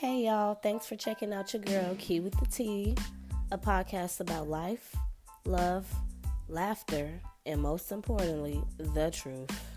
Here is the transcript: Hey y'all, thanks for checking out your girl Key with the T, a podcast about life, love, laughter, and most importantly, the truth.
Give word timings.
Hey 0.00 0.24
y'all, 0.24 0.54
thanks 0.54 0.86
for 0.86 0.96
checking 0.96 1.30
out 1.34 1.52
your 1.52 1.60
girl 1.60 1.94
Key 1.98 2.20
with 2.20 2.32
the 2.40 2.46
T, 2.46 2.96
a 3.52 3.58
podcast 3.58 4.20
about 4.20 4.48
life, 4.48 4.96
love, 5.44 5.86
laughter, 6.48 7.20
and 7.44 7.60
most 7.60 7.92
importantly, 7.92 8.62
the 8.78 9.10
truth. 9.10 9.69